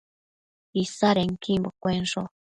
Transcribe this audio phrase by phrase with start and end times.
[0.83, 2.21] Isannequimbo cuensho